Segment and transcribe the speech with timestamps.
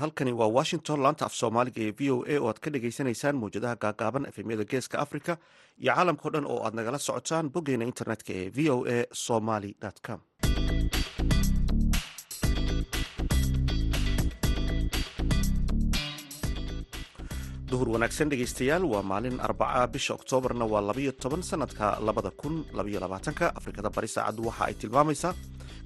[0.00, 3.80] halkani waa washington laanta af soomaaliga ee v o a oo aad ka dhagaysanaysaan mawjadaha
[3.84, 5.32] gaagaaban efemyada geeska africa
[5.82, 9.70] iyo caalamkao dhan oo aad nagala socotaan boggeena internetka ee v o a somaly
[10.06, 10.20] com
[17.74, 23.00] duhur wanaagsan dhegaystayaal waa maalin arbaca bisha oktoobarna waa labayo toban sanadka labada kun labaiyo
[23.04, 23.46] labaatanka.
[23.58, 25.32] Afrikada bari saacaddu waxa ay tilmaamaysaa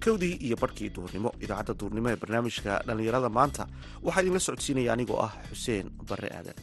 [0.04, 1.30] kowdii iyo barhkii duhurnimo.
[1.44, 3.64] Idaacadda duhurnimo ee barnaamijka dhallinyarada maanta
[4.06, 6.56] waxaa idinla socodsiinaya anigoo ah xuseen barre aadan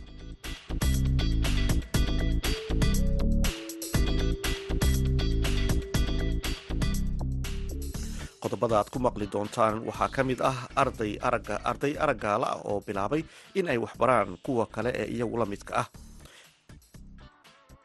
[8.46, 9.74] qodobada aad ku maqli doontaan.
[9.90, 13.22] Waxaa ka mid ah arday aragga arday araggaala ah oo bilaabay
[13.60, 15.88] in ay waxbaraan kuwa kale ee iyagu la midka ah.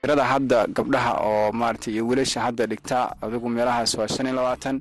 [0.02, 4.76] Tirada hadda gabdhaha oo maarata iyo wiilasha hadda dhigta adigu meelahaas waa shan iyo labaatan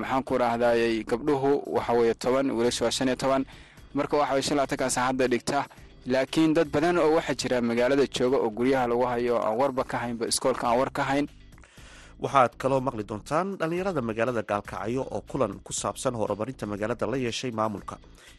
[0.00, 3.42] maxaan ku rahdaayey gabdhuhu waxa weeye toban wiilasha waa shan iyo toban.
[3.94, 5.58] Marka waxa weye shan labaatankaas hadda dhigta
[6.12, 9.96] laakiin dad badan oo waxaa jira magaalada jooga oo guryaha lagu hayo aan warba ka
[10.02, 11.26] haynba iskoolka aan war ka hayn
[12.24, 17.52] waxaad kaloo maqli doontaan dhallinyarada magaalada gaalkacyo oo kulan ku saabsan horumarinta magaalada la yeeshay
[17.60, 17.94] maamulka.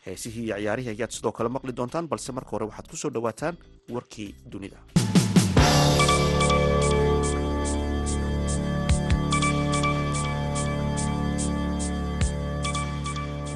[0.06, 3.56] Heesihii iyo ciyaarihii ayaad sidoo kale maqli doontaan balse marka hore waxaad ku soo dhowaataan
[3.96, 4.80] warkii dunida.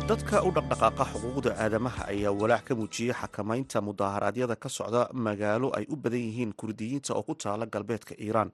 [0.09, 5.85] Dadka u dhaqdhaqaaqa xuquuqda aadamaha ayaa walaac ka muujiyey xakamaynta mudaharaadyada ka socda magaalo ay
[5.93, 8.51] u badan yihiin kurdiyiinta oo ku taala galbeedka iiraan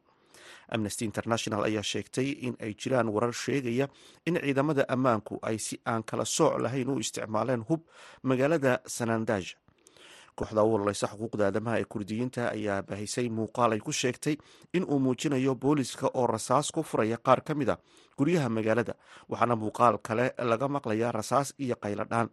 [0.75, 3.87] amnesty international ayaa sheegtay in ay jiraan warar sheegaya
[4.25, 7.81] in ciidamada ammaanku ay si aan kala sooc lahayn u isticmaaleen hub
[8.29, 9.45] magaalada sanandaj
[10.39, 14.35] kooxda u ololeysa xuquuqda aadamaha ee kurdiyiinta ayaa baahisay muuqaal ay ku sheegtay
[14.77, 17.77] in uu muujinayo booliska oo rasaas ku furaya qaar ka mid a
[18.17, 18.93] guryaha magaalada
[19.31, 22.29] waxaana muuqaal kale laga maqlaya rasaas iyo qayladhaan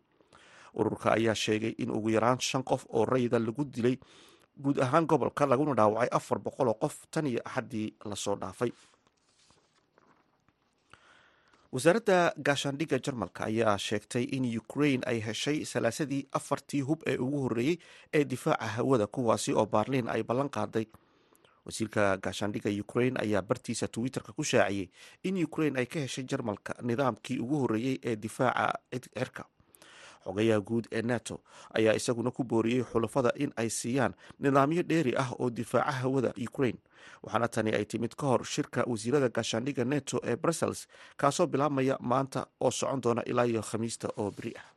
[0.81, 3.97] ururka ayaa sheegay in ugu yaraan shan qof oo rayida lagu dilay
[4.63, 8.73] guud ahaan gobolka laguna dhaawacay afar boqol oo qof tan iyo axaddii la soo dhaafay.
[11.75, 17.77] Wasaaradda gaashaandhigga jarmalka ayaa sheegtay in ukrain ay heshay salaasadii afartii hub ee ugu horreeyey
[18.15, 20.87] ee difaaca hawada kuwaasi oo baarliin ay ballan qaaday.
[21.67, 24.87] Wasiirka gaashaandhigga ukrain ayaa bartiisa twitterka ku shaaciyey
[25.25, 28.79] in ukrain ay ka heshay jarmalka nidaamkii ugu horreeyey ee difaaca
[29.19, 29.45] cirka
[30.25, 31.41] xogayaha guud ee nato
[31.79, 36.79] ayaa isaguna ku booriyey xulafada in ay siiyaan nidaamyo dheeri ah oo difaaca hawada ukrain
[37.23, 40.81] waxaana tani ay timid ka hor shirka wasiirada gaashaandhigga neto ee brussels
[41.21, 44.69] kaasoo bilaabmaya maanta oo socon doona ilaa iyo khamiista oo beri ah.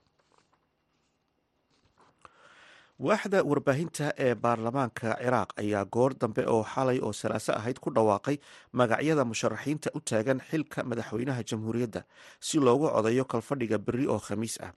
[3.05, 8.37] Waaxda warbaahinta ee baarlamaanka ciraaq ayaa goor dambe oo xalay oo salaaso ahayd ku dhawaaqay
[8.79, 12.01] magacyada musharaxiinta u taagan xilka madaxweynaha jamhuuriyadda
[12.47, 14.73] si loogu codayo kalfadhiga beri oo khamiis ah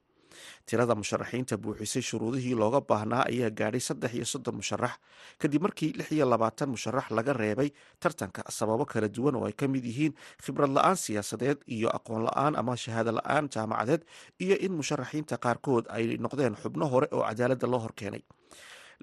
[0.69, 4.95] tirada musharaxiinta buuxisay shuruudihii looga baahnaa ayaa gaadhay saddex iyo soddon musharax.
[5.41, 7.71] Kadib markii lix iyo labaatan musharax laga reebay
[8.03, 10.15] tartanka sababo kala duwan oo ay ka mid yihiin
[10.45, 14.03] khibrad la'aan siyaasadeed iyo aqoon la'aan ama shahaado la'aan jaamacadeed
[14.45, 18.22] iyo in musharaxiinta qaarkood ay noqdeen xubno hore oo cadaaladda loo horkeenay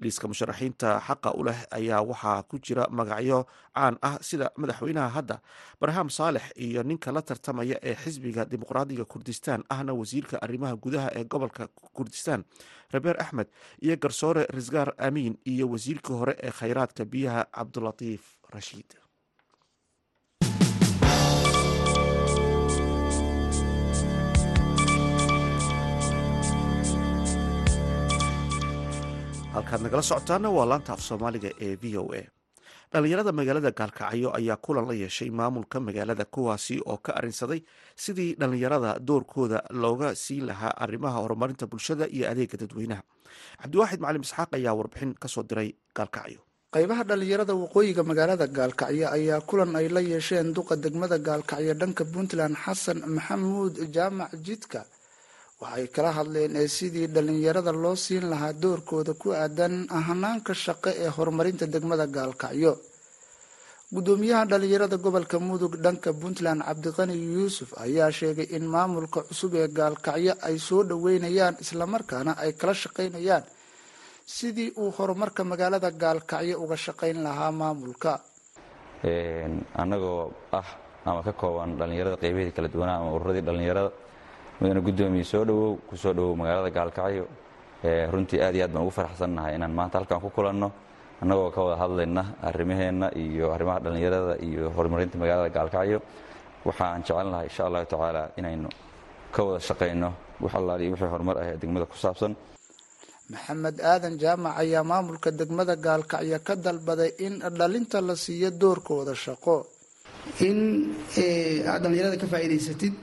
[0.02, 3.38] liiska musharaxiinta xaqa u leh ayaa waxaa ku jira magacyo
[3.74, 5.36] caan ah sida madaxweynaha hadda
[5.80, 11.24] barham saalex iyo ninka la tartamaya ee xisbiga dimuqraadiga kurdistaan ahna wasiirka arrimaha gudaha ee
[11.24, 12.44] gobolka kurdistaan
[12.94, 13.48] rabeer axmed
[13.84, 18.22] iyo garsoore risgaar amiin iyo wasiirkii hore ee khayraadka biyaha cabdulatiif
[18.56, 18.90] rashiid
[29.58, 32.22] halkaad nagala socotaana waa laanta af soomaaliga ee v o a.
[32.92, 37.60] Dhallinyarada magaalada gaalkacyo ayaa kulan la yeeshay maamulka magaalada kuwaasi oo ka arinsaday
[38.04, 43.02] sidii dhallinyarada doorkooda looga siin lahaa arrimaha horumarinta bulshada iyo adeega dadweynaha.
[43.62, 46.40] Cabdiwaaxid macalim isxaaq ayaa warbixin ka soo diray gaalkacyo
[46.74, 52.56] qaybaha dhallinyarada waqooyiga magaalada gaalkacyo ayaa kulan ay la yeesheen duqa degmada gaalkacyo dhanka puntland
[52.64, 54.80] xasan maxamuud jaamac jidka
[55.62, 59.74] waxay kala hadleen ee sidii dhallinyarada loo siin lahaa doorkooda ku aadan
[60.08, 62.72] hanaanka shaqo ee horumarinta degmada gaalkacyo.
[63.94, 70.32] Guddoomiyaha dhallinyarada gobolka mudug dhanka puntland cabdiqani yuusuf ayaa sheegay in maamulka cusub ee gaalkacyo
[70.48, 73.44] ay soo dhaweynayaan islamarkaana ay kala shaqaynayaan
[74.36, 78.12] sidii uu horumarka magaalada gaalkacyo uga shaqayn lahaa maamulka.
[79.82, 80.22] Annagoo
[80.58, 80.68] ah
[81.08, 83.90] ama ka kooban dhallinyarada qeybaheedii kala duwanaa ama ururadii dhallinyarada
[84.60, 87.24] mudane guddoomiye soo dhowow ku soo dhowow magaalada gaalkacyo.
[88.12, 90.68] Runtii aad iyo aad baan ugu faraxsannahay inaan maanta halkan ku kulanno.
[91.22, 95.98] Annagoo ka wada hadlayna arrimaheenna iyo arrimaha dhallinyarada iyo horumarinta magaalada gaalkacyo.
[96.66, 98.68] Waxaan jecelnahay insha allahu tacaala inaynu
[99.34, 100.08] ka wada shaqayno
[100.42, 102.32] wax allaaliyo wixii horumar ah ee degmada ku saabsan.
[103.30, 109.56] Maxamed aadan jaamac ayaa maamulka degmada gaalkacyo ka dalbaday in dhalinta la siiyo doorkooda shaqo.
[110.48, 110.58] In
[111.70, 112.94] aad dhallinyarada ka faa'iidaysatid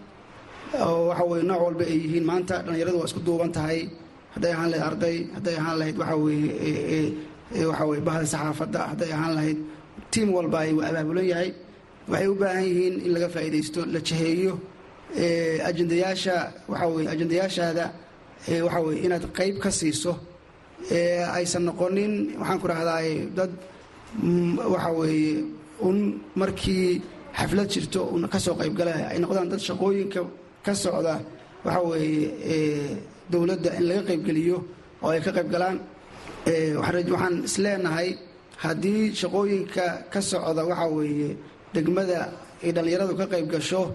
[0.74, 2.24] waxa nooc walba ay yihiin.
[2.30, 3.90] Maanta dhallinyaradu waa isku duuban tahay.
[4.36, 7.14] Hadday ahaan lahayd arday hadday ahaan lahayd waxa weye
[7.70, 9.58] waxa weye bahda saxaafadda hadday ahaan lahayd
[10.12, 11.50] tiim walba ay abaabulan yahay.
[12.12, 14.54] Waxay u baahan yihiin in laga faa'iidaysto la jaheeyo
[15.70, 16.36] ajendayaasha
[16.72, 17.08] waxa weye
[18.88, 20.14] weye inaad qayb ka siiso.
[21.38, 23.02] Aysan noqonin waxaan ku rahdaa
[23.38, 23.52] dad
[24.74, 25.44] waxa weeye
[25.88, 25.98] un
[26.36, 27.02] markii
[27.38, 30.22] xaflad jirto un ka soo qaybgalaya ay noqdaan dad shaqooyinka
[30.66, 31.16] ka socda
[31.66, 32.98] waxa weeye
[33.32, 34.58] dowladda in laga qaybgeliyo
[35.04, 35.78] oo ay ka qaybgalaan
[36.82, 38.10] waxaan isleenahay
[38.64, 41.30] haddii shaqooyinka ka socda waxa weeye
[41.74, 42.20] degmada
[42.64, 43.92] ay dhallinyaradu ka qayb gasho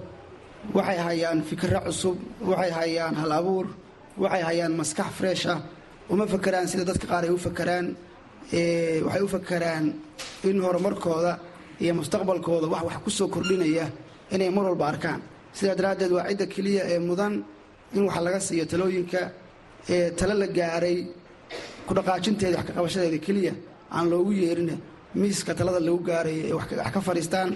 [0.75, 2.17] waxay hayaan fikiro cusub
[2.51, 3.67] waxay hayaan hal abuur
[4.23, 5.55] waxay hayaan maskax freesha
[6.11, 7.87] uma fakeraan sida dadka qaar ay u fakeraan
[9.07, 9.85] waxay u fakeraan
[10.49, 11.33] in horumarkooda
[11.81, 13.87] iyo mustaqbalkooda wax wax ku soo kordhinaya
[14.35, 15.21] inay mar walba arkaan
[15.59, 17.35] sidaa daraaddeed waa cidda keliya ee mudan
[17.97, 19.21] in wax laga siiyo talooyinka
[19.95, 20.99] ee talo la gaaray
[21.87, 23.53] ku dhaqaajinteeda wax ka qabashadeeda keliya
[23.97, 24.71] aan loogu yeerin
[25.21, 27.51] miiska talada lagu gaaray ee wax ka fadhiistaan.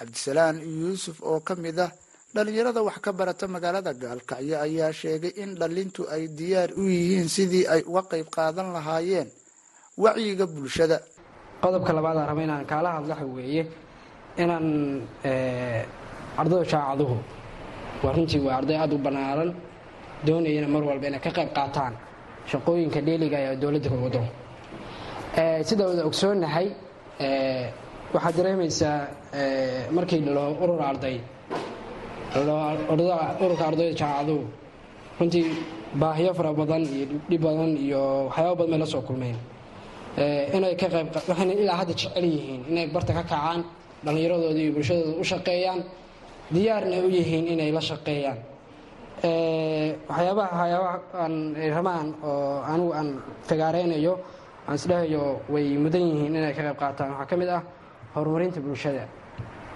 [0.00, 1.90] Cabdisalaan yuusuf oo ka mid ah
[2.34, 7.64] dhalinyarada wax ka barata magaalada gaalkacyo ayaa sheegay in dhalintu ay diyaar u yihiin sidii
[7.74, 9.28] ay uga qayb qaadan lahaayeen
[10.02, 10.96] wacyiga bulshada.
[11.62, 13.62] Qodobka labaadaan raba inaan kaala hadlaha weeye
[14.42, 14.66] inaan
[16.40, 17.16] ardada shaacaduhu
[18.02, 19.50] waa runtii waa arday aada u bannaaran
[20.26, 21.92] doonayana mar walba inay ka qayb qaataan
[22.50, 24.22] shaqooyinka dheeliga ee dowladda wado
[25.68, 26.66] sida wada ogsoonnahay
[28.14, 28.96] waxaad dareemaysaa
[29.96, 31.16] markii loo urur arday
[33.42, 34.42] ururka ardayda jaacaduhu
[35.20, 35.44] runtii
[36.00, 39.36] baahiyo fara badan iyo dhib badan iyo waxyaaba badan bay la soo kulmeen.
[40.56, 43.60] Inay ka qayb waxayna ilaa hadda jecel yihiin inay barta ka kacaan
[44.04, 45.80] dhallinyaradooda iyo bulshadooda u shaqeeyaan
[46.54, 48.38] diyaarna u yihiin inay la shaqeeyaan.
[50.08, 51.34] Waxyaabaha waxyaabaha aan
[51.76, 53.08] ramaan oo anigu aan
[53.48, 54.14] fagaareynayo
[54.66, 57.10] aan isdhahayo way mudan yihiin inay ka qayb qaataan.
[57.12, 57.62] Waxaa ka mid ah
[58.14, 59.04] horumarinta bulshada.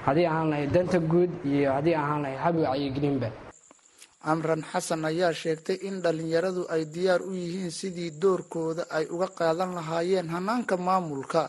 [0.06, 3.28] Haddii ahaan lahayd danta guud iyo haddii ahaan lahayd hab wacyigelinba
[4.32, 9.70] amran xasan ayaa sheegtay in dhalinyaradu ay diyaar u yihiin sidii doorkooda ay uga qaadan
[9.76, 11.42] lahaayeen hanaanka maamulka.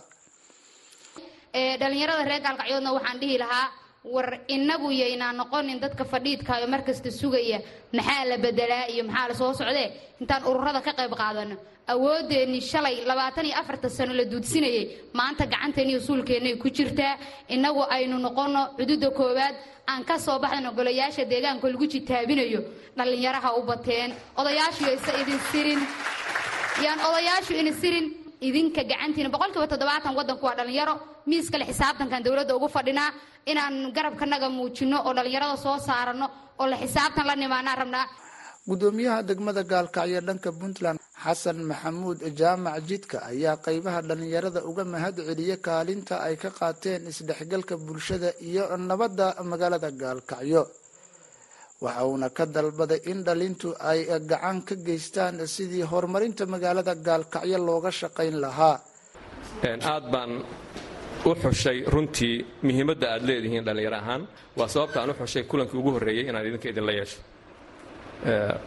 [1.79, 3.67] Dhalinyarada reer gaalkacyoodna waxaan dhihi lahaa
[4.13, 7.59] war inagu yaynaa noqonin dadka fadhiidkaayo markasta sugaya.
[7.93, 9.91] Maxaa la bedelaa iyo maxaa la soo socdee?
[10.21, 11.55] Intaan ururada ka qayb qaadano.
[11.87, 14.85] Awoodeennii shalay labaatan iyo afartan sano la duudsinayay.
[15.13, 17.17] Maanta gacanteeniiyo suulkeennay ku jirtaa.
[17.49, 19.55] Innagu aynu noqonno cududa koowaad.
[19.87, 22.61] Aan ka soo baxdano golayaasha deegaanka lagu jitaabinayo
[22.97, 24.13] dhallinyaraha u bateen.
[24.37, 25.79] Odayaashu yaysa idin sirin.
[26.83, 28.13] Yaan odayaashu ina sirin.
[28.41, 30.95] Idinka gacantiina boqolkiiba toddobaatan waddanku waa dhallinyaro
[31.29, 33.09] miis kale xisaabtankan dowladda ugu fadhinaa
[33.51, 36.27] inaan garabkanaga muujinno oo dhallinyarada soo saaranno
[36.61, 38.05] oo la xisaabtan la nimaanaan rabnaa
[38.69, 45.57] gudoomiyaha degmada gaalkacyo dhanka puntland xasan maxamuud jaamac jidka ayaa qeybaha dhalinyarada uga mahad celiya
[45.67, 50.63] kaalinta ay ka qaateen isdhexgalka bulshada iyo nabadda magaalada gaalkacyo
[51.85, 53.99] waxa uuna ka dalbaday in dhalintu ay
[54.31, 58.77] gacan ka geystaan sidii horumarinta magaalada gaalkacyo looga shaqayn lahaa.
[59.93, 60.31] Aad baan
[61.25, 62.35] u xushay runtii
[62.67, 64.21] muhiimadda aad leedihiin dhallinyaro ahaan
[64.57, 67.19] waa sababta aan u xushay kulankii ugu horreeyey inaan idinka idinla yeesho.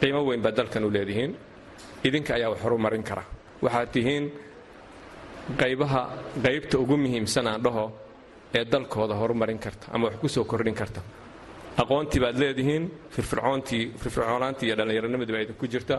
[0.00, 1.33] Qiimo weyn baa dalkan u leedihiin.
[2.09, 3.23] Idinka ayaa wax horumarin kara.
[3.65, 4.25] Waxaad tihiin
[5.61, 6.03] qaybaha
[6.45, 7.85] qaybta ugu muhiimsan aan dhaho
[8.59, 11.00] ee dalkooda horumarin karta ama wax ku soo kordhin karta.
[11.83, 12.85] Aqoontii baad leedihiin
[13.15, 15.97] firfircoontii firfircoonaantii iyo dhallinyaronimadii baa idinku jirta.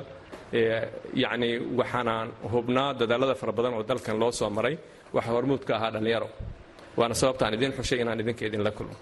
[1.24, 4.76] Yacnii waxaanaan hubnaa dadaalada fara badan oo dalkan loo soo maray.
[5.14, 6.30] Waxa hormuud ka ahaa dhallinyaro
[7.00, 8.96] waana sababtaan idiin xushay inaan idinka idinla kulmo.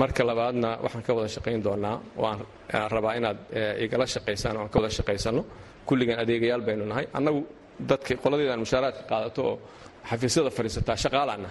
[0.00, 2.38] Marka labaadna waxaan ka wada shaqayn doonaa waan
[2.94, 3.38] rabaa inaad
[3.84, 5.42] igala shaqaysaan aan ka wada shaqaysanno
[5.88, 7.06] kulligan adeegayaal baynu nahay.
[7.18, 7.40] Annagu
[7.90, 9.54] dadka qoladeedaan mushaaraadka qaadato oo
[10.10, 11.48] xafiisyada fadhiisataa shaqaalaana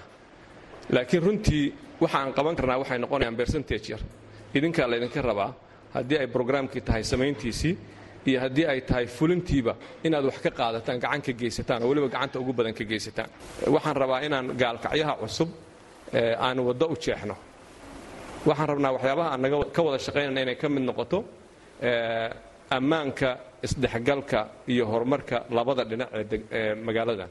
[0.96, 1.63] laakiin runtii
[2.01, 4.01] waxa aan qaban karnaa waxay noqonayaan bercentage yar.
[4.58, 5.50] Idinkaa laydinka rabaa
[5.96, 7.74] haddii ay brograamkii tahay samayntiisii
[8.29, 12.39] iyo haddii ay tahay fulintiiba inaad wax ka qaadataan gacan ka geysataan oo weliba gacanta
[12.39, 13.29] ugu badan ka geysataan.
[13.75, 15.50] Waxaan rabaa inaan gaalkacyaha cusub
[16.46, 17.36] aan waddo u jeexno.
[18.48, 21.17] Waxaan rabnaa waxyaabaha aan naga ka wada shaqaynayna inay ka mid noqoto
[22.77, 23.29] ammaanka
[23.65, 24.39] isdhexgalka
[24.74, 26.10] iyo horumarka labada dhinac
[26.51, 27.29] ee magaaladan.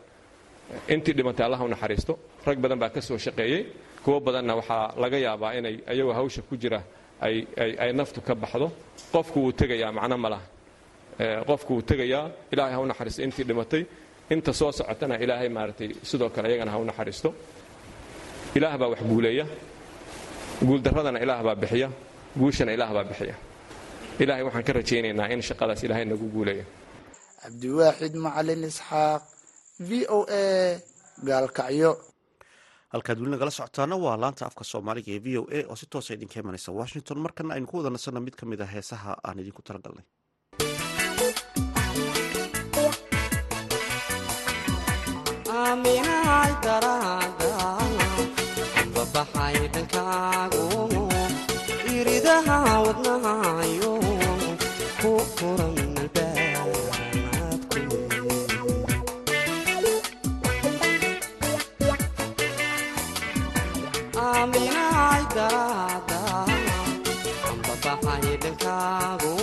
[0.94, 2.12] Intii dhimatay allah u naxariisto
[2.46, 3.62] rag badan baa ka soo shaqeeyey.
[4.04, 6.80] Kuwo badanna waxaa laga yaabaa inay ayagoo hawsha ku jira
[7.20, 8.66] ay naftu ka baxdo.
[9.12, 10.42] Qofku wuu tegayaa macno ma laha
[11.49, 13.21] qofku wuu tegayaa ilaahay ha u naxariisto.
[13.26, 13.83] Intii dhimatay
[14.35, 17.28] inta soo socotana ilaahay maaragtay sidoo kale iyagana ha u naxariisto.
[18.56, 19.47] Ilaah baa wax guuleeya.
[20.66, 21.88] Guuldarradana ilaah baa bixiya.
[22.38, 23.35] Guushana ilaah baa bixiya.
[24.23, 26.64] Ilaahay waxaan ka rajaynaynaa in shaqadaas ilaahay nagu guuleeyo.
[27.42, 29.23] Cabdiwaaxid macalin isxaaq
[29.88, 30.78] v o a
[31.28, 31.90] gaalkacyo.
[32.94, 36.11] Halkaad weli nagala socotaana waa laanta afka soomaaliga ee v o a oo si toosa
[36.14, 37.18] idinka imanaysa washington.
[37.25, 40.04] Markana aynu ku wada nasanno mid ka mid a heesaha aan idinku talagalnay
[64.26, 66.20] aaminahay daraada
[67.66, 69.34] babaxay dhankaagu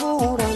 [0.00, 0.51] ku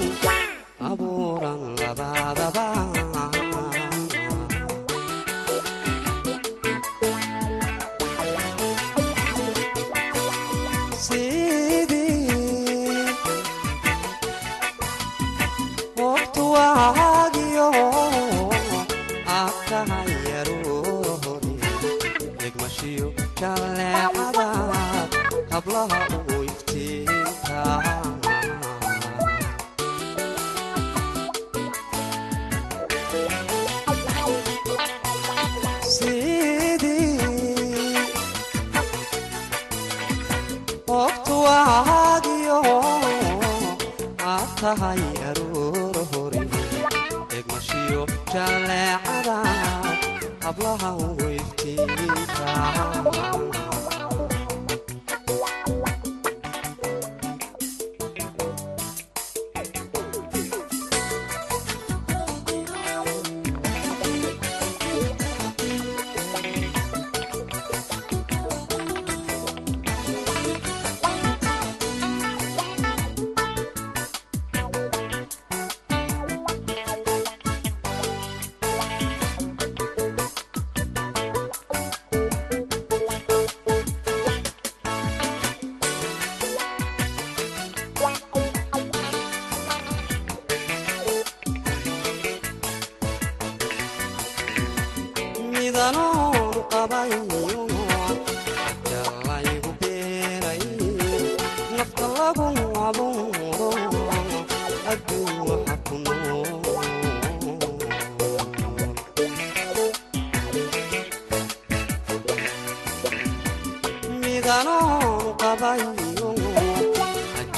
[114.46, 115.90] midanoon qabayo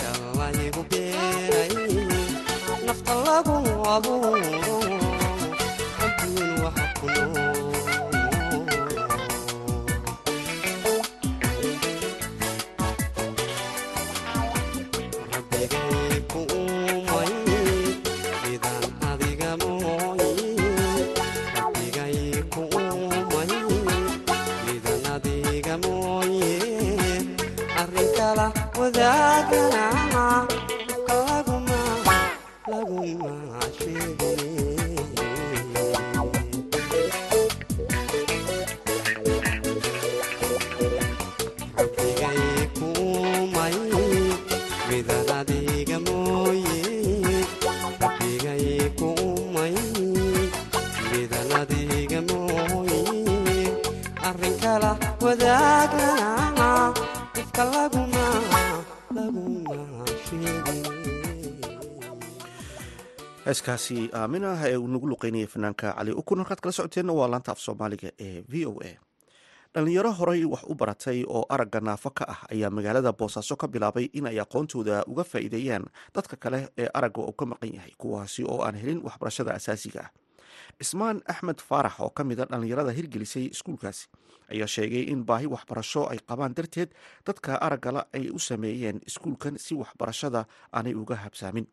[0.00, 1.72] jalaygu beeray
[2.86, 3.56] nafta lagu
[3.94, 4.67] abuuro
[54.68, 54.92] kala
[55.24, 56.08] wadaagna
[57.40, 58.24] ifka laguma
[63.46, 67.60] heeskaasi aaminah ee uu nagu luqeynayay fanaanka cali ukun halkaad kala socoteenna waa laanta af
[67.66, 68.92] soomaaliga ee v o a.
[69.74, 74.04] Dhalinyaro horey wax u baratay oo aragga naafo ka ah ayaa magaalada boosaaso ka bilaabay
[74.12, 75.84] in ay aqoontooda uga faa'iideeyaan
[76.14, 80.10] dadka kale ee aragga uu ka maqan yahay kuwaasi oo aan helin waxbarashada asaasiga ah
[80.78, 84.04] cismaan axmed faarax oo ka mid a dhallinyarada hirgelisay iskuulkaasi
[84.52, 86.90] ayaa sheegay in baahi waxbarasho ay qabaan darteed
[87.26, 91.66] dadka araggala ay u sameeyeen iskuulkan si waxbarashada aanay uga habsaamin.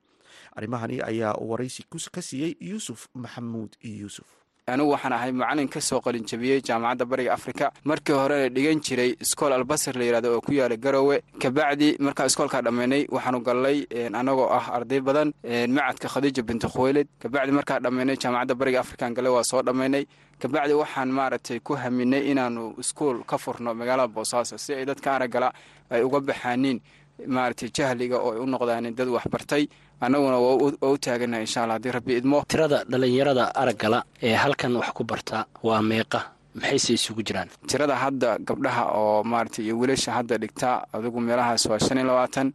[0.55, 4.27] Arrimahani ayaa waraysi ka siiyey yuusuf maxamuud yuusuf
[4.67, 7.69] anigu waxaan ahay macalin ka soo qalinjabiyey jaamacadda bariga afrika.
[7.85, 11.21] Markii horena dhigan jiray iskool albasar la yidhahdo oo ku yaalla garowe.
[11.39, 15.33] Kabacdi markaa iskoolkaa dhammaynay waxaanu gallay annagoo ah arday badan
[15.69, 20.03] macadka khadiija binti khuweyled kabacdi markaa dhammaynay jaamacadda bariga afrikaan gallay waa soo dhammaynay
[20.41, 25.53] kabacdi waxaan maaragtay ku haminay inaanu iskuol ka furno magaalada boosaaso si ay dadka araggala
[25.93, 26.81] ay uga baxaaniin
[27.27, 29.69] maaragtay jahliga oo ay u noqdaan dad waxbartay
[30.01, 32.43] annaguna waa u taaganaha insha alla haddii rabbi idmo.
[32.47, 36.21] Tirada dhallinyarada araggala ee halkan wax ku barta waa meeqa.
[36.55, 37.49] Maxayse isugu jiraan?
[37.67, 42.53] Tirada hadda gabdhaha oo maaragtay iyo wiilasha hadda dhigta adigu meelahaas waa shan iyo labaatan.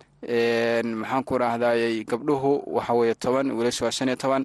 [1.00, 4.44] Maxaan ku rahdayy gabdhuhu waxa weeye toban wiilasha waa shan iyo toban.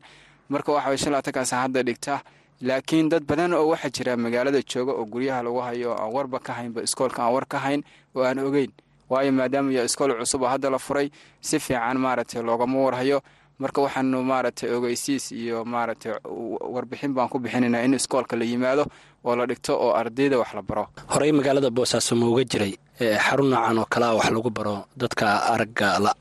[0.50, 2.22] Marka waxa weye shan labaatankaas hadda dhigta
[2.62, 6.40] laakiin dad badan oo waxaa jira magaalada jooga oo guryaha lagu hayo oo aan warba
[6.40, 7.84] ka haynba iskoolka aan war ka hayn
[8.16, 8.72] oo aan ogeyn
[9.10, 11.08] waayo maadaama iyo iskool cusub oo hadda la furay
[11.42, 13.22] si fiican maaragtay loogama warhayo.
[13.60, 16.12] Marka waxaanu maaragtay ogeysiis iyo maaragtay
[16.74, 18.84] warbixin baan ku bixinaynaa in iskoolka la yimaado
[19.24, 20.88] oo la dhigto oo ardayda wax la baro.
[21.14, 26.00] Horey magaalada boosaaso ma uga jiray xarun noocan oo kalea wax lagu baro dadka aragga
[26.04, 26.12] la.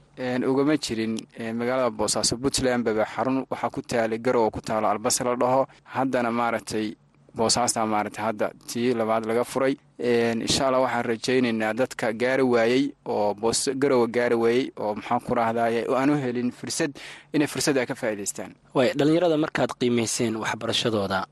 [0.50, 1.18] Ugama jirin
[1.58, 5.66] magaalada boosaaso puntland baba xarun waxaa ku taalay garow oo ku taalo albase la dhaho.
[5.94, 6.94] Haddana maaragtay
[7.34, 13.34] boosaasta maaragtay hadda tii labaad laga furay insha allah waxaan rajaynaynaa dadka gaari waayey oo
[13.82, 16.90] garowa gaari waayey oo maxaan ku rahdaye aan u helin fursad
[17.32, 21.26] inay fursad ay ka faa'idaystaan waay dhallinyarada markaad qiimayseen waxbarashadooda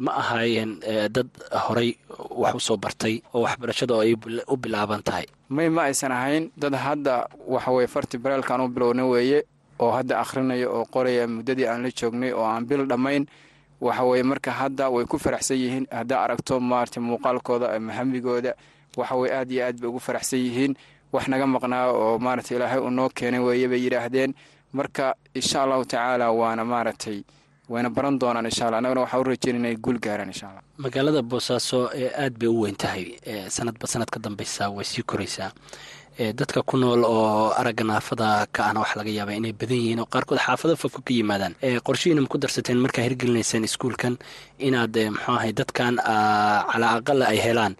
[0.00, 0.80] ma ahaayeen
[1.12, 1.28] dad
[1.68, 1.90] horay
[2.42, 4.16] wax u soo bartay oo waxbarashada ay
[4.48, 5.26] u bilaaban tahay?
[5.50, 9.44] May ma aysan ahayn dad hadda waxaweye farti bareelkaan u bilowna weeye
[9.78, 13.26] oo hadda akhrinayo oo qoraya muddadii aan la joognay oo aan bil dhammayn
[13.80, 18.52] waxa weye marka hadda way ku faraxsan yihiin haddaa aragto maarata muuqaalkooda ama hamigooda
[18.96, 20.74] waxaweye aad iyo aad bay ugu faraxsan yihiin.
[21.12, 24.34] Wax naga maqnaa oo maarata ilaahay uu noo keenay weeye bay yidhaahdeen.
[24.72, 27.22] Marka insha allahu tacaala waana maaragtay
[27.68, 31.22] wayna baran doonaan insha alla annagana waxaa u rajeyn inay guul gaaraan insha allah magaalada
[31.22, 33.04] boosaaso ee aad bay u weyn tahay
[33.56, 35.50] sanadba sanad ka dambaysa way sii koraysaa
[36.18, 40.06] dadka ku nool oo aragga naafada ka ahna waxaa laga yaabaa inay badan yihiin oo
[40.10, 41.54] qaarkood xaafado fogfog ka yimaadaan.
[41.86, 44.18] Qorshihiina ma ku darsateen markaa hirgelinaysaan iskuulkan
[44.58, 47.74] inaad muxuu ahay dadkan calaa aqala ay helaan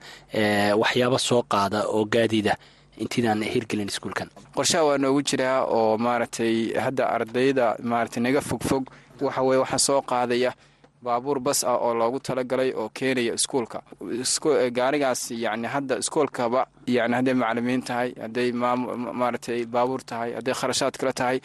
[0.83, 2.55] waxyaabo soo qaada oo gaadiida
[3.03, 4.31] intiidaan hirgelin iskuulkan.
[4.55, 8.87] Qorshaha waa noogu jiraa oo maaragtay hadda ardayda maaragtay naga fogfog
[9.21, 10.55] waxa weye waxaa soo qaadaya
[11.03, 13.79] baabuur bas ah oo loogu talagalay oo keenaya iskuulka.
[14.79, 21.13] Gaarigaas yani hadda iskoolkaba yani hadday macalimiin tahay hadday maaragtay baabuur tahay hadday kharashaad kale
[21.13, 21.39] tahay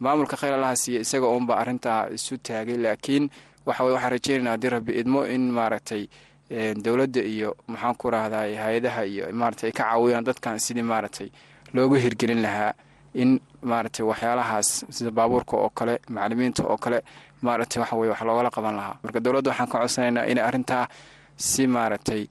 [0.00, 2.76] maamulka khayralaha siiya isaga uunba arrintaa isu taagay.
[2.76, 3.30] Laakiin
[3.66, 6.02] waxa weye waxaan rajeynayna haddii rabbi idmo in maaragtay
[6.84, 11.28] dowladda iyo maxaan ku rahday hay'adaha iyo maaragtay ay ka caawiyaan dadkan sidii maaragtay
[11.74, 12.72] loogu hirgelin lahaa
[13.14, 16.98] in maaragtay waxyaalahaas sida baabuurka oo kale macalimiinta oo kale
[17.42, 18.96] maaragtay waxa weye wax loogala qaban lahaa.
[19.02, 20.84] Marka dowladda waxaan ka codsanaynaa inay arrintaa
[21.36, 22.22] si maaragtay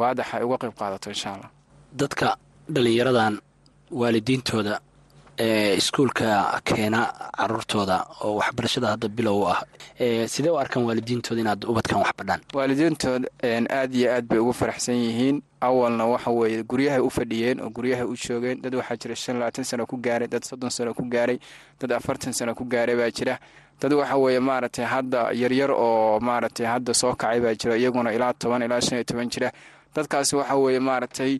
[0.00, 1.50] waadax ay uga qayb qaadato insha allah
[2.00, 2.36] dadka
[2.74, 3.34] dhallinyaradan
[3.90, 4.80] waalidiintooda
[5.38, 7.00] ee iskuulka keena
[7.38, 9.60] caruurtooda oo waxbarashada hadda bilow ah
[10.32, 12.40] sidee u arkaan waalidiintooda inaad ubadkan wax badhaan?
[12.54, 13.28] Waalidiintooda
[13.78, 15.42] aad iyo aad bay ugu faraxsan yihiin.
[15.60, 18.62] Awalna waxa weeye guryahay u fadhiyeen oo guryahay u joogeen.
[18.62, 21.38] Dad waxaa jira shan labaatan sano ku gaaray dad soddon sano ku gaaray
[21.80, 23.38] dad afartan sano ku gaaray baa jira
[23.80, 28.32] dad waxa weeye maaragtay hadda yaryar oo maaragtay hadda soo kacay baa jira iyaguna ilaa
[28.32, 29.52] toban ilaa shan iyo toban jira.
[29.94, 31.32] Dadkaasi waxa weeye maaragtay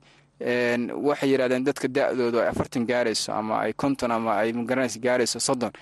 [1.09, 5.73] waxay yidhahdeen dadka da-doodu ay afartan gaarayso ama ay konton ama ay magaranaysa gaarayso soddon.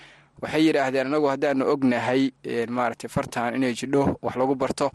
[0.41, 2.31] Waxay yidhaahdeen anagu haddaanu ognahay
[2.69, 4.91] maaragtay fartan inay jidho wax lagu barto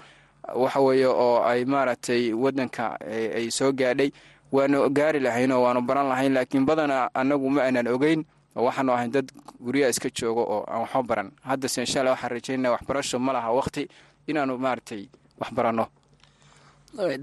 [0.55, 2.97] waxa weeye oo ay maaragtay waddanka
[3.37, 4.11] ay soo gaadhay
[4.53, 8.25] waanu gaari lahayn oo waanu baran lahayn laakiin badanaa anagu ma aanan ogeyn
[8.57, 9.27] oo waxaanu ahayn dad
[9.65, 11.29] guryaha iska joogo oo aan waxba baran.
[11.49, 13.83] Haddase insha alla waxaan rajaynaa waxbarasho ma laha waqti
[14.31, 15.03] inaanu maaragtay
[15.41, 15.87] wax baranno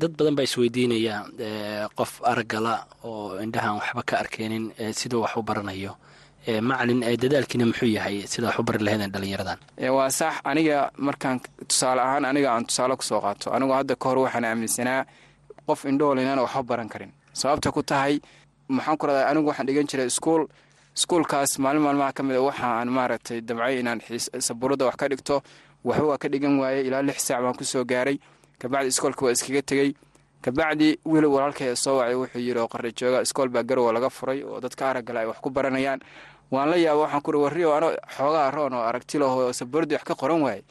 [0.02, 1.16] dad badan baa isweydiinaya
[1.98, 4.66] qof araggala oo indhahaan waxba ka arkeenin
[5.00, 5.94] siduu wax u baranayo.
[6.70, 9.60] Macalin dadaalkiina muxuu yahay sida wax u bari lahaydeen dhallinyaradan?
[9.96, 10.34] Waa sax.
[10.48, 13.52] Aniga markaan tusaale ahaan aniga aan tusaale ku soo qaato.
[13.52, 15.04] Anigu hadda ka hor waxaan aaminsanaa
[15.68, 17.12] qof indhool inaan waxba baran karin.
[17.34, 18.22] Sababta ku tahay
[18.70, 20.48] maxaan ku radaa anigu waxaan dhigan jiray iskuol
[20.98, 24.02] iskuolkaas maalin maalmaha ka mid a waxa aan maaragtay damcay inaan
[24.40, 25.42] sabuurada wax ka dhigto.
[25.86, 28.18] Waxba ka dhigan waayey ilaa lix saac baan ku soo gaaray.
[28.60, 29.94] Kabacdi iskoolka waa iskaga tegey.
[30.42, 34.44] Kabacdi wiil walaalkay soo wacay wuxuu yidhi oo qarra jooga iskool baa garowa laga furay
[34.44, 36.00] oo dadka araggale ay wax ku baranayaan.
[36.52, 40.16] Waan la yaaba waxaan ku warriyo ano xoogaa roon oo aragti laho sabuuradi wax ka
[40.16, 40.64] qoran waayey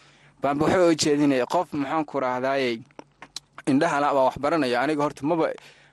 [0.43, 2.81] baanba waxba u jeedinaya qof maxaan ku raahdaayey
[3.67, 5.51] indhaha la baa wax baranaya aniga horta maba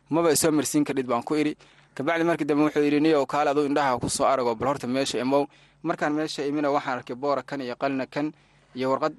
[0.09, 1.53] maba isoo marsiin kadhid baan ku idhi
[1.95, 5.19] kabacdi markii dambe wuxuu yidhi niyow kaale aduu indhaha ku soo arago bal horta meesha
[5.19, 5.45] imow.
[5.83, 8.31] Markaan meesha imina waxaan arkay boora kan iyo qalina kan
[8.75, 9.13] iyo warqad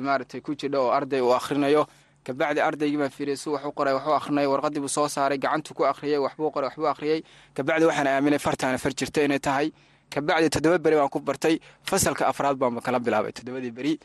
[0.00, 1.86] maaragtay ku jidha oo arday uu akhrinayo.
[2.24, 5.74] Kabacdi ardaygii baan fiiriyay si wax u qoray waxu akhrinayo warqadii buu soo saaray gacantuu
[5.74, 7.22] ku akhriyey waxbuu qoray waxbuu akhriyey
[7.54, 9.72] kabacdi waxaan aaminay fartaana far jirta inay tahay.
[10.10, 13.98] Kabacdi toddoba beri baan ku bartay fasalka afraad baanba kala bilaabay toddobadii beri.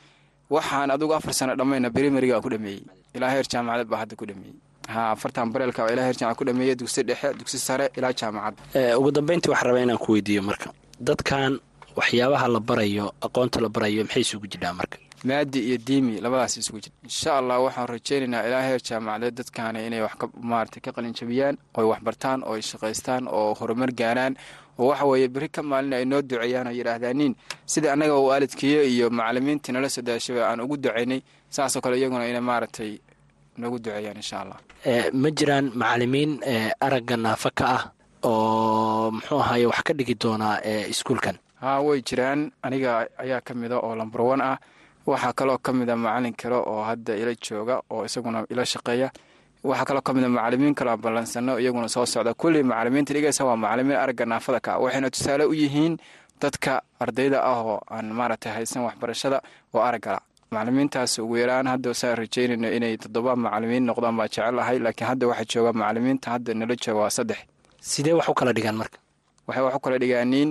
[0.50, 2.82] Waxaan adugu afar sano dhammayna berimerigaan ku dhameeyey
[3.14, 6.76] ilaa heer jaamacad baa hadda ku dhameeyey ha afartan bareelka ilaa heer jaamacad ku dhameeyey
[6.76, 8.56] dugsi dhexe dugsi sare ilaa jaamacad.
[8.98, 10.70] Ugu dambeyntii waxaan rabaa inaan ku weydiiyo marka.
[11.00, 11.60] Dadkan
[11.96, 14.98] waxyaabaha la barayo aqoonta la barayo maxay isugu jidhaa marka?
[15.24, 20.02] Maadi iyo diimi labadaas isugu jira insha allah waxaan rajaynaynaa ilaa heer jaamacadeed dadkaani inay
[20.02, 24.36] wax maarata ka qalinjabiyaan ooy waxbartaan oo ay shaqaystaan oo horumar gaaraan
[24.78, 27.34] oo waxa weeye beri ka maalin ay noo duceeyaan oo yidhaahdaaniin
[27.66, 32.42] sida annaga waalidkiyo iyo macalimiintii nala soo daashaba aan ugu ducaynay saasoo kale iyaguna inay
[32.42, 33.00] maaragtay
[33.58, 34.58] noogu duceeyaan insha allah.
[35.14, 36.32] Ma jiraan macalimiin
[36.86, 37.84] aragga naafa ka ah
[38.24, 40.62] oo muxuu ahaye wax ka dhigi doonaa
[40.94, 41.36] iskuulkan.
[41.62, 42.52] Haa way jiraan.
[42.62, 44.58] Aniga ayaa ka mida oo lambar wan ah.
[45.08, 49.10] Waxaa kaloo ka mida macalin kale oo hadda ila jooga oo isaguna ila shaqeeya.
[49.64, 52.34] Waxaa kaloo ka mida macalimiin kale aan ballansano iyaguna soo socda.
[52.34, 55.98] Kullii macalimiinta dhigaysa waa macalimiin aragga naafada ka waxayna tusaale u yihiin
[56.42, 59.42] dadka ardayda ah oo aan maaragtay haysan waxbarashada
[59.74, 60.20] oo araggala
[60.52, 65.26] macalimiintaas ugu yaraan hadda saan rajaynayno inay toddoba macalimiin noqdaan baa jecel ahay laakiin hadda
[65.32, 67.38] waxaa jooga macalimiinta hadda nala jooga waa saddex.
[67.82, 68.98] Sidee wax u kala dhigaan marka?
[69.48, 70.50] Waxay wax u kala dhigaaniin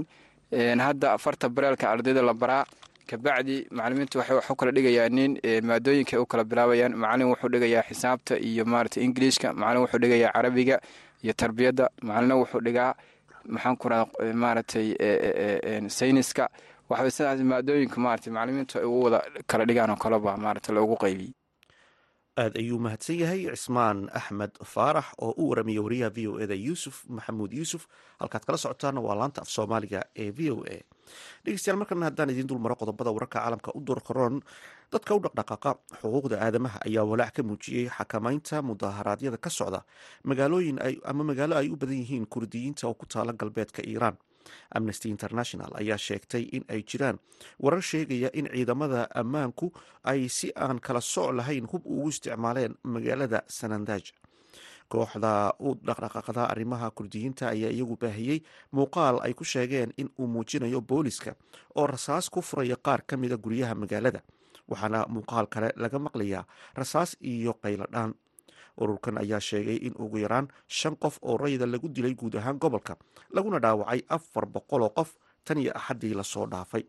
[0.87, 2.65] hadda afarta bareelka ardayda la baraa
[3.11, 5.31] kabacdi macalimiintu waxay wax u kala dhigayaa nin
[5.69, 10.77] maadooyinka u kala bilaabayaan macalin wuxuu dhigayaa xisaabta iyo maarata ingiliishka macalin wuxuu dhigayaa carabiga
[11.25, 12.91] iyo tarbiyadda macalina wuxuu dhigaa
[13.55, 14.87] maxaan ku radaa maaragtay
[15.89, 16.49] sayniska
[16.91, 19.19] waxbay sidaas maadooyinka maarata macalimiintu ay u wada
[19.51, 21.33] kala dhigaan oo kaleba maarata loogu qaybiyey
[22.43, 26.97] aad ayuu mahadsan yahay cismaan axmed faarax oo u waramaya wariyaha v o eda yuusuf
[27.09, 27.83] maxamuud yuusuf.
[28.21, 30.77] Halkaad kala socotaana waa laanta af soomaaliga ee v o a.
[31.45, 34.37] Dhegeystayaal markana haddaan idiin dul maro qodobada wararka caalamka u doorkaroon
[34.93, 35.71] dadka u dhaqdhaqaaqa
[36.01, 39.81] xuquuqda aadamaha ayaa walaac ka muujiyey xakamaynta mudaharaadyada ka socda
[40.29, 40.77] magaalooyin
[41.11, 44.17] ama magaalo ay u badan yihiin kurdiyiinta oo ku taala galbeedka iiraan
[44.77, 47.19] amnesty international ayaa sheegtay in ay jiraan
[47.65, 49.67] warar sheegaya in ciidamada ammaanku
[50.05, 54.05] ay si aan kala soc lahayn hub ugu isticmaaleen magaalada sanandaj
[54.89, 58.39] kooxda u dhaqdhaqaaqda arrimaha kurdiyiinta ayaa iyagu baahiyey
[58.73, 61.35] muuqaal ay ku sheegeen in uu muujinayo booliska
[61.75, 64.21] oo rasaas ku furaya qaar ka mida guryaha magaalada
[64.71, 66.45] waxaana muuqaal kale laga maqlayaa
[66.81, 68.15] rasaas iyo qayladhaan
[68.83, 72.97] ururkan ayaa sheegay in ugu yaraan shan qof oo rayida lagu dilay guud ahaan gobolka
[73.37, 75.11] laguna dhaawacay afar boqoloo qof
[75.45, 76.85] tan iyo axaddii la soo dhaafay.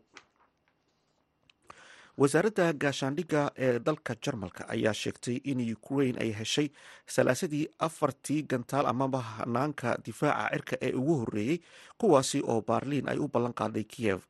[2.18, 6.68] Wasaaradda gaashaandhigga ee dalka jarmalka ayaa sheegtay in ukrain ay heshay
[7.14, 11.58] salaasadii afartii gantaal amaba hanaanka difaaca cirka ee ugu horreeyey
[12.00, 14.20] kuwaasi oo baarliin ay u ballan qaaday kiyev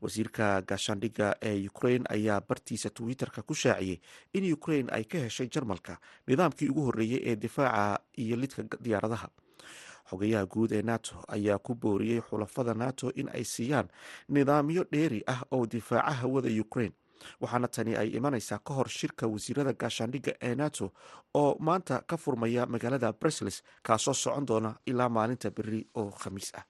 [0.00, 4.00] wasiirka gaashaandhigga ee ukrain ayaa bartiisa twitter-ka ku shaaciyey
[4.32, 9.28] in ukrain ay ka heshay jarmalka nidaamkii ugu horreeyey ee difaaca iyo lidka diyaaradaha.
[10.10, 13.88] Xogayaha guud ee nato ayaa ku booriyey xulafada nato in ay siiyaan
[14.28, 16.92] nidaamyo dheeri ah oo difaaca hawada ukrain
[17.40, 20.92] waxaana tani ay imanaysaa ka hor shirka wasiirada gaashaandhigga ee nato
[21.34, 26.64] oo maanta ka furmaya magaalada brusels kaasoo socon doona ilaa maalinta beri oo khamiis ah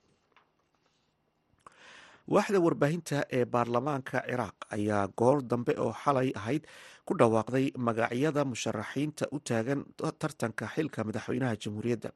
[2.35, 6.63] waaxda warbaahinta ee baarlamaanka ciraaq ayaa goor dambe oo xalay ahayd
[7.07, 9.81] ku dhawaaqday magacyada musharaxiinta u taagan
[10.21, 12.09] tartanka xilka madaxweynaha jamhuuriyadda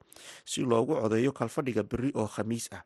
[0.52, 2.84] si loogu codeeyo kalfadhiga beri oo khamiis ah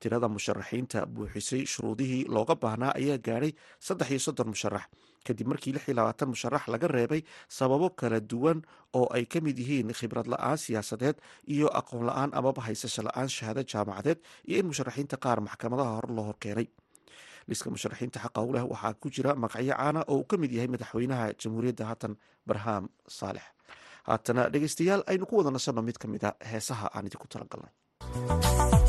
[0.00, 3.52] tirada musharaxiinta buuxisay shuruudihii looga baahnaa ayaa gaadhay
[3.86, 4.86] saddex iyo soddon musharax.
[5.26, 7.22] Kadib markii lix iyo labaatan musharax laga reebay
[7.56, 8.58] sababo kala duwan
[8.98, 11.16] oo ay ka mid yihiin khibrad la'aan siyaasadeed
[11.54, 16.24] iyo aqoon la'aan amaba haysasho la'aan shahaado jaamacadeed iyo in musharaxiinta qaar maxkamadaha hore loo
[16.30, 16.66] horkeenay
[17.48, 20.70] liiska musharaxiinta xaqa u leh waxaa ku jira magacyo caana oo uu ka mid yahay
[20.74, 22.12] madaxweynaha jamhuuriyadda haatan
[22.48, 22.84] barham
[23.18, 23.46] saalex
[24.08, 28.85] haatana dhegeystayaal aynu ku wada nasanno mid ka mid a heesaha aan idinku talagalnay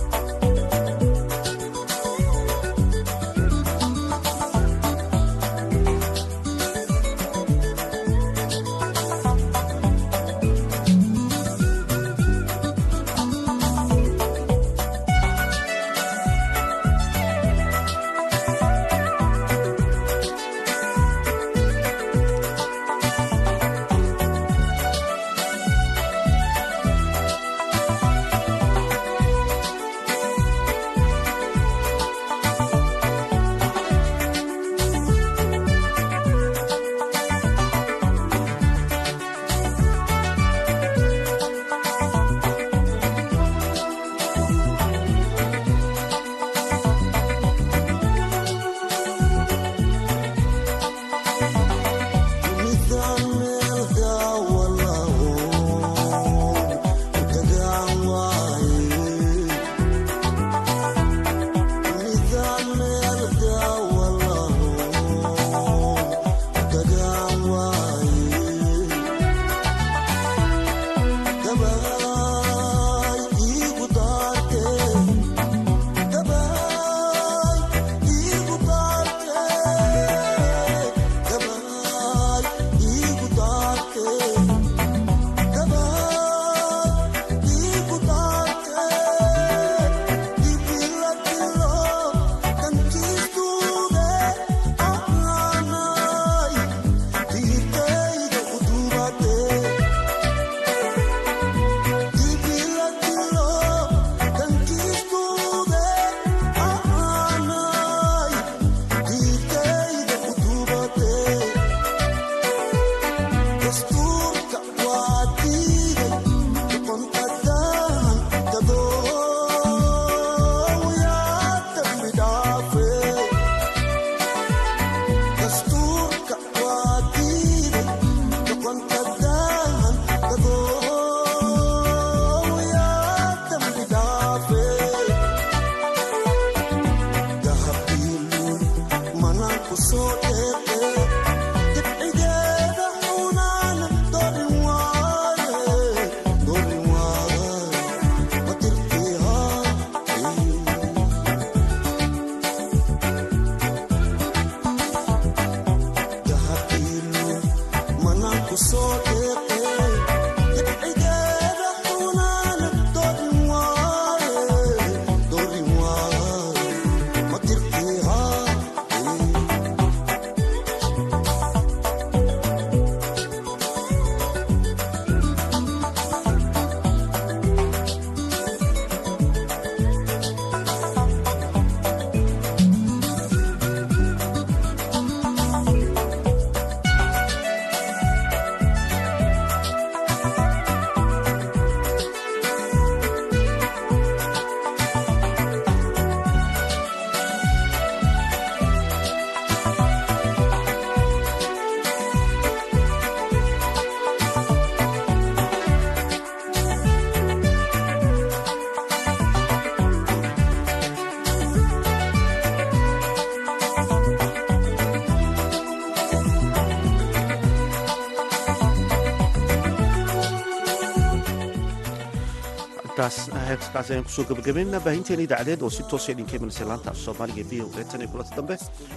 [223.78, 227.44] heeskaas ayaan ku soo gabagabaynaa baahinteena idaacadeed oo si toosa idinka imanaysa laanta af soomaaliga
[227.50, 228.56] v o e tan iyo kulanta dambe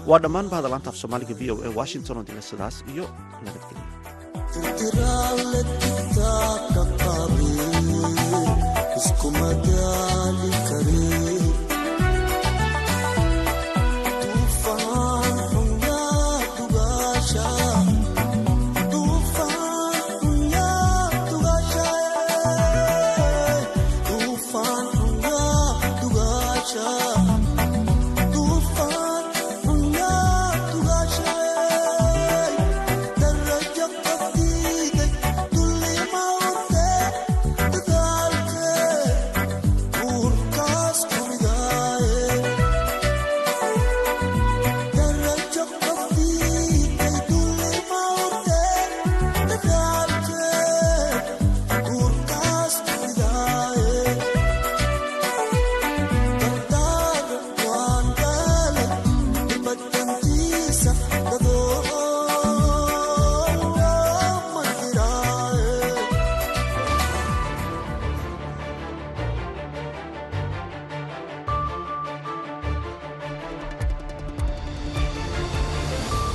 [0.09, 3.05] waa dhammaan bahda laanta af soomaaliga v o e washington oo dila sidaas iyo
[3.45, 4.90] nabadgelyo